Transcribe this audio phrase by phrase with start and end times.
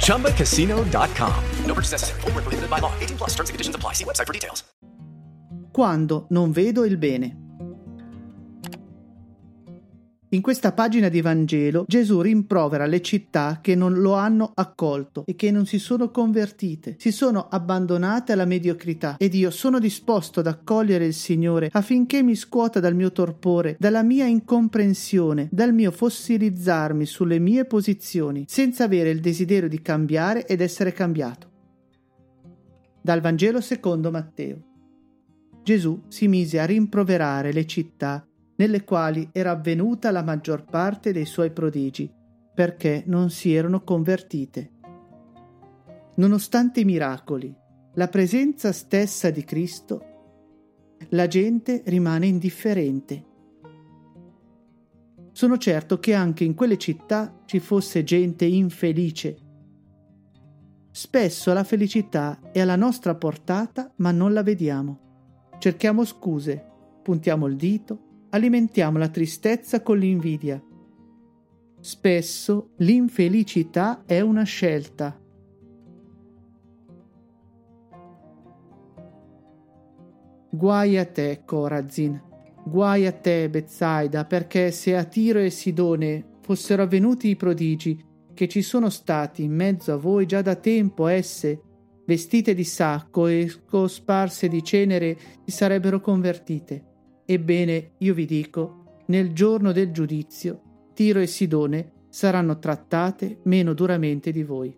[0.00, 1.44] ChumbaCasino.com.
[1.64, 2.20] No purchase necessary.
[2.22, 2.92] Prohibited by law.
[2.98, 3.94] 18 plus terms and conditions apply.
[3.94, 4.64] See website for details.
[5.72, 7.47] Quando non vedo il bene.
[10.32, 15.34] In questa pagina di Vangelo Gesù rimprovera le città che non lo hanno accolto e
[15.34, 20.46] che non si sono convertite, si sono abbandonate alla mediocrità ed io sono disposto ad
[20.46, 27.06] accogliere il Signore affinché mi scuota dal mio torpore, dalla mia incomprensione, dal mio fossilizzarmi
[27.06, 31.48] sulle mie posizioni, senza avere il desiderio di cambiare ed essere cambiato.
[33.00, 34.62] Dal Vangelo secondo Matteo.
[35.62, 38.27] Gesù si mise a rimproverare le città
[38.58, 42.12] nelle quali era avvenuta la maggior parte dei suoi prodigi,
[42.54, 44.72] perché non si erano convertite.
[46.16, 47.54] Nonostante i miracoli,
[47.94, 50.04] la presenza stessa di Cristo,
[51.10, 53.24] la gente rimane indifferente.
[55.30, 59.38] Sono certo che anche in quelle città ci fosse gente infelice.
[60.90, 64.98] Spesso la felicità è alla nostra portata, ma non la vediamo.
[65.58, 66.64] Cerchiamo scuse,
[67.04, 70.62] puntiamo il dito, alimentiamo la tristezza con l'invidia.
[71.80, 75.18] Spesso l'infelicità è una scelta.
[80.50, 82.20] Guai a te, Corazin,
[82.64, 88.48] guai a te, Bezzaida, perché se a Tiro e Sidone fossero avvenuti i prodigi che
[88.48, 91.60] ci sono stati in mezzo a voi già da tempo esse,
[92.06, 96.87] vestite di sacco e cosparse di cenere, si sarebbero convertite.
[97.30, 100.62] Ebbene, io vi dico, nel giorno del giudizio,
[100.94, 104.74] Tiro e Sidone saranno trattate meno duramente di voi.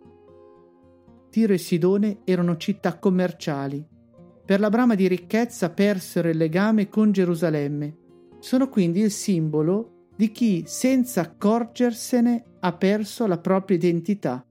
[1.31, 3.87] Tiro e Sidone erano città commerciali.
[4.45, 7.97] Per la brama di ricchezza persero il legame con Gerusalemme.
[8.41, 14.45] Sono quindi il simbolo di chi, senza accorgersene, ha perso la propria identità.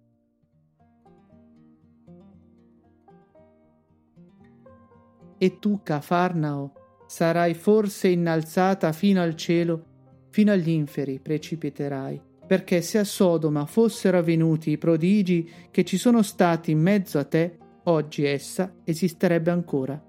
[5.38, 6.79] E tu, Cafarnao,
[7.10, 9.84] sarai forse innalzata fino al cielo,
[10.30, 16.22] fino agli inferi precipiterai, perché se a Sodoma fossero avvenuti i prodigi che ci sono
[16.22, 20.00] stati in mezzo a te, oggi essa esisterebbe ancora.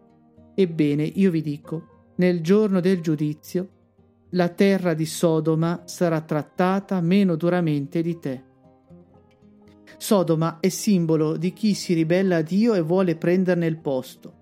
[0.55, 3.69] Ebbene, io vi dico, nel giorno del giudizio,
[4.33, 8.45] la terra di Sodoma sarà trattata meno duramente di te.
[9.97, 14.40] Sodoma è simbolo di chi si ribella a Dio e vuole prenderne il posto.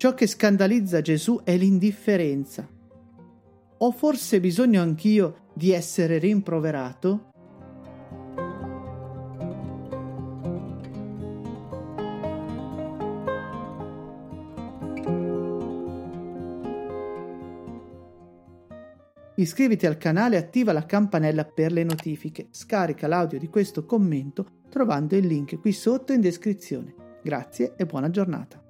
[0.00, 2.66] Ciò che scandalizza Gesù è l'indifferenza.
[3.76, 7.28] Ho forse bisogno anch'io di essere rimproverato?
[19.34, 22.48] Iscriviti al canale e attiva la campanella per le notifiche.
[22.52, 26.94] Scarica l'audio di questo commento trovando il link qui sotto in descrizione.
[27.22, 28.69] Grazie e buona giornata.